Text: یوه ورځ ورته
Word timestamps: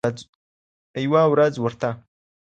یوه 1.03 1.23
ورځ 1.31 1.53
ورته 1.63 1.89